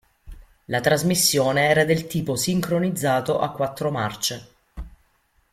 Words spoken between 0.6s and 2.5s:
La trasmissione era del tipo